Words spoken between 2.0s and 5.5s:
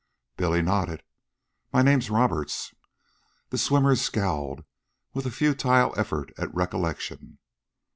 Roberts." The swimmer scowled with a